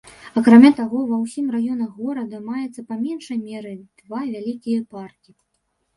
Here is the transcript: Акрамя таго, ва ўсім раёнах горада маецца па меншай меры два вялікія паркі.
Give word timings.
Акрамя 0.39 0.71
таго, 0.79 1.01
ва 1.09 1.19
ўсім 1.25 1.51
раёнах 1.57 1.91
горада 2.05 2.37
маецца 2.47 2.87
па 2.89 2.95
меншай 3.05 3.37
меры 3.47 3.75
два 4.03 4.27
вялікія 4.35 4.79
паркі. 4.97 5.31